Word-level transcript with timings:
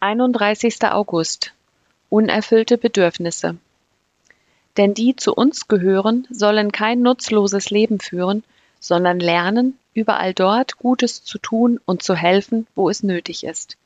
31. 0.00 0.84
August 0.84 1.54
Unerfüllte 2.08 2.78
Bedürfnisse 2.78 3.56
Denn 4.76 4.94
die 4.94 5.16
zu 5.16 5.34
uns 5.34 5.66
gehören, 5.66 6.24
sollen 6.30 6.70
kein 6.70 7.02
nutzloses 7.02 7.70
Leben 7.70 7.98
führen, 7.98 8.44
sondern 8.78 9.18
lernen, 9.18 9.76
überall 9.94 10.34
dort 10.34 10.78
Gutes 10.78 11.24
zu 11.24 11.38
tun 11.38 11.80
und 11.84 12.04
zu 12.04 12.14
helfen, 12.14 12.68
wo 12.76 12.88
es 12.88 13.02
nötig 13.02 13.42
ist. 13.42 13.76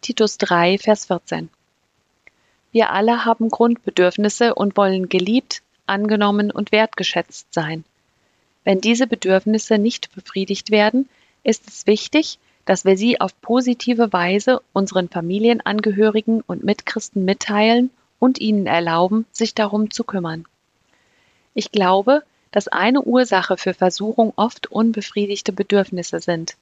Titus 0.00 0.38
3, 0.38 0.78
Vers 0.78 1.06
14 1.06 1.48
Wir 2.70 2.90
alle 2.90 3.24
haben 3.24 3.48
Grundbedürfnisse 3.48 4.54
und 4.54 4.76
wollen 4.76 5.08
geliebt, 5.08 5.62
angenommen 5.86 6.52
und 6.52 6.70
wertgeschätzt 6.70 7.52
sein. 7.52 7.82
Wenn 8.62 8.80
diese 8.80 9.08
Bedürfnisse 9.08 9.76
nicht 9.78 10.14
befriedigt 10.14 10.70
werden, 10.70 11.08
ist 11.42 11.66
es 11.66 11.88
wichtig, 11.88 12.38
dass 12.68 12.84
wir 12.84 12.98
sie 12.98 13.18
auf 13.18 13.40
positive 13.40 14.12
Weise 14.12 14.60
unseren 14.74 15.08
Familienangehörigen 15.08 16.42
und 16.42 16.64
Mitchristen 16.64 17.24
mitteilen 17.24 17.88
und 18.18 18.38
ihnen 18.42 18.66
erlauben, 18.66 19.24
sich 19.32 19.54
darum 19.54 19.90
zu 19.90 20.04
kümmern. 20.04 20.44
Ich 21.54 21.72
glaube, 21.72 22.22
dass 22.50 22.68
eine 22.68 23.00
Ursache 23.00 23.56
für 23.56 23.72
Versuchung 23.72 24.34
oft 24.36 24.70
unbefriedigte 24.70 25.50
Bedürfnisse 25.50 26.20
sind. 26.20 26.56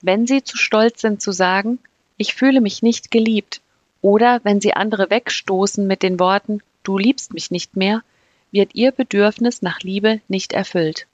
Wenn 0.00 0.26
sie 0.26 0.42
zu 0.42 0.56
stolz 0.56 1.02
sind 1.02 1.20
zu 1.20 1.30
sagen, 1.30 1.78
ich 2.16 2.34
fühle 2.34 2.62
mich 2.62 2.82
nicht 2.82 3.10
geliebt, 3.10 3.60
oder 4.00 4.40
wenn 4.44 4.62
sie 4.62 4.72
andere 4.72 5.10
wegstoßen 5.10 5.86
mit 5.86 6.02
den 6.02 6.18
Worten, 6.18 6.62
du 6.84 6.96
liebst 6.96 7.34
mich 7.34 7.50
nicht 7.50 7.76
mehr, 7.76 8.02
wird 8.50 8.74
ihr 8.74 8.92
Bedürfnis 8.92 9.60
nach 9.60 9.80
Liebe 9.80 10.22
nicht 10.26 10.54
erfüllt. 10.54 11.06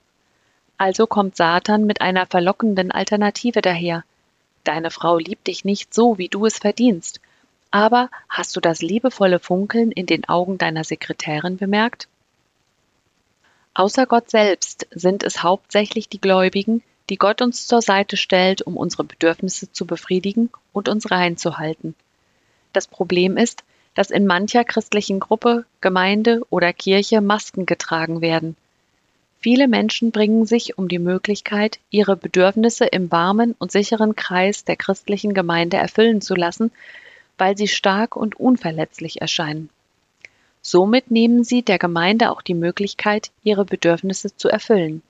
Also 0.78 1.08
kommt 1.08 1.34
Satan 1.34 1.84
mit 1.84 2.00
einer 2.00 2.26
verlockenden 2.26 2.92
Alternative 2.92 3.60
daher, 3.60 4.04
Deine 4.66 4.90
Frau 4.90 5.18
liebt 5.18 5.46
dich 5.46 5.64
nicht 5.64 5.94
so, 5.94 6.18
wie 6.18 6.28
du 6.28 6.44
es 6.44 6.58
verdienst. 6.58 7.20
Aber 7.70 8.10
hast 8.28 8.56
du 8.56 8.60
das 8.60 8.82
liebevolle 8.82 9.38
Funkeln 9.38 9.92
in 9.92 10.06
den 10.06 10.28
Augen 10.28 10.58
deiner 10.58 10.82
Sekretärin 10.82 11.56
bemerkt? 11.56 12.08
Außer 13.74 14.06
Gott 14.06 14.28
selbst 14.28 14.88
sind 14.90 15.22
es 15.22 15.44
hauptsächlich 15.44 16.08
die 16.08 16.20
Gläubigen, 16.20 16.82
die 17.10 17.16
Gott 17.16 17.42
uns 17.42 17.68
zur 17.68 17.80
Seite 17.80 18.16
stellt, 18.16 18.60
um 18.62 18.76
unsere 18.76 19.04
Bedürfnisse 19.04 19.70
zu 19.70 19.86
befriedigen 19.86 20.50
und 20.72 20.88
uns 20.88 21.12
reinzuhalten. 21.12 21.94
Das 22.72 22.88
Problem 22.88 23.36
ist, 23.36 23.62
dass 23.94 24.10
in 24.10 24.26
mancher 24.26 24.64
christlichen 24.64 25.20
Gruppe, 25.20 25.64
Gemeinde 25.80 26.42
oder 26.50 26.72
Kirche 26.72 27.20
Masken 27.20 27.66
getragen 27.66 28.20
werden. 28.20 28.56
Viele 29.40 29.68
Menschen 29.68 30.10
bringen 30.10 30.46
sich 30.46 30.78
um 30.78 30.88
die 30.88 30.98
Möglichkeit, 30.98 31.78
ihre 31.90 32.16
Bedürfnisse 32.16 32.86
im 32.86 33.12
warmen 33.12 33.54
und 33.58 33.70
sicheren 33.70 34.16
Kreis 34.16 34.64
der 34.64 34.76
christlichen 34.76 35.34
Gemeinde 35.34 35.76
erfüllen 35.76 36.20
zu 36.20 36.34
lassen, 36.34 36.72
weil 37.38 37.56
sie 37.56 37.68
stark 37.68 38.16
und 38.16 38.40
unverletzlich 38.40 39.20
erscheinen. 39.20 39.70
Somit 40.62 41.10
nehmen 41.10 41.44
sie 41.44 41.62
der 41.62 41.78
Gemeinde 41.78 42.30
auch 42.30 42.42
die 42.42 42.54
Möglichkeit, 42.54 43.30
ihre 43.44 43.64
Bedürfnisse 43.64 44.36
zu 44.36 44.48
erfüllen. 44.48 45.02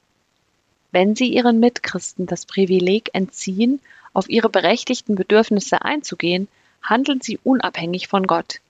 Wenn 0.92 1.16
sie 1.16 1.32
ihren 1.32 1.60
Mitchristen 1.60 2.26
das 2.26 2.44
Privileg 2.46 3.10
entziehen, 3.14 3.80
auf 4.12 4.28
ihre 4.28 4.48
berechtigten 4.48 5.14
Bedürfnisse 5.14 5.82
einzugehen, 5.82 6.48
handeln 6.82 7.20
sie 7.20 7.38
unabhängig 7.42 8.08
von 8.08 8.26
Gott. 8.26 8.60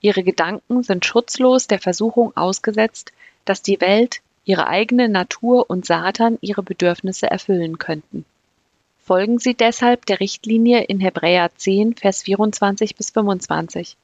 Ihre 0.00 0.22
Gedanken 0.22 0.82
sind 0.82 1.04
schutzlos 1.04 1.66
der 1.66 1.78
Versuchung 1.78 2.36
ausgesetzt, 2.36 3.12
dass 3.44 3.62
die 3.62 3.80
Welt, 3.80 4.20
ihre 4.44 4.66
eigene 4.66 5.08
Natur 5.08 5.68
und 5.68 5.86
Satan 5.86 6.38
ihre 6.40 6.62
Bedürfnisse 6.62 7.30
erfüllen 7.30 7.78
könnten. 7.78 8.24
Folgen 8.98 9.38
Sie 9.38 9.54
deshalb 9.54 10.06
der 10.06 10.20
Richtlinie 10.20 10.82
in 10.84 11.00
Hebräer 11.00 11.50
10, 11.54 11.96
Vers 11.96 12.22
24 12.22 12.96
bis 12.96 13.10
25. 13.10 13.96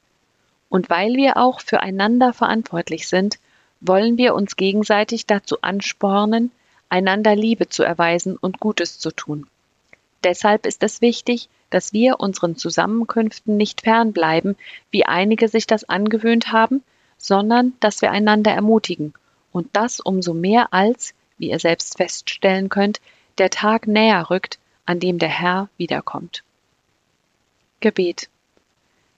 Und 0.69 0.91
weil 0.91 1.15
wir 1.15 1.37
auch 1.37 1.60
füreinander 1.60 2.32
verantwortlich 2.32 3.09
sind, 3.09 3.38
wollen 3.81 4.19
wir 4.19 4.34
uns 4.34 4.56
gegenseitig 4.56 5.26
dazu 5.26 5.59
anspornen, 5.62 6.50
einander 6.91 7.34
Liebe 7.34 7.69
zu 7.69 7.82
erweisen 7.82 8.36
und 8.36 8.60
Gutes 8.60 8.98
zu 8.98 9.10
tun. 9.10 9.47
Deshalb 10.22 10.66
ist 10.66 10.82
es 10.82 11.00
wichtig, 11.00 11.48
dass 11.70 11.92
wir 11.92 12.20
unseren 12.20 12.56
Zusammenkünften 12.56 13.56
nicht 13.56 13.82
fernbleiben, 13.82 14.56
wie 14.91 15.06
einige 15.06 15.48
sich 15.48 15.66
das 15.66 15.88
angewöhnt 15.88 16.53
haben, 16.53 16.82
sondern 17.16 17.72
dass 17.81 18.03
wir 18.03 18.10
einander 18.10 18.53
ermutigen 18.53 19.15
und 19.53 19.69
das 19.72 20.00
umso 20.00 20.34
mehr 20.34 20.72
als, 20.72 21.15
wie 21.38 21.50
ihr 21.50 21.59
selbst 21.59 21.97
feststellen 21.97 22.69
könnt, 22.69 23.00
der 23.38 23.50
Tag 23.50 23.87
näher 23.87 24.31
rückt, 24.31 24.59
an 24.84 25.00
dem 25.00 25.19
der 25.19 25.28
Herr 25.28 25.69
wiederkommt. 25.77 26.43
Gebet. 27.81 28.28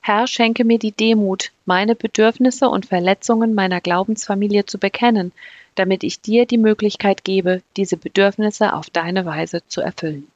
Herr, 0.00 0.26
schenke 0.26 0.65
mir 0.65 0.78
die 0.78 0.92
Demut, 0.92 1.53
meine 1.65 1.94
Bedürfnisse 1.94 2.69
und 2.69 2.87
Verletzungen 2.87 3.54
meiner 3.54 3.81
Glaubensfamilie 3.81 4.66
zu 4.66 4.78
bekennen, 4.78 5.32
damit 5.75 6.04
ich 6.04 6.21
dir 6.21 6.47
die 6.47 6.59
Möglichkeit 6.59 7.25
gebe, 7.25 7.62
diese 7.76 7.97
Bedürfnisse 7.97 8.75
auf 8.75 8.91
deine 8.91 9.25
Weise 9.25 9.62
zu 9.69 9.81
erfüllen. 9.81 10.26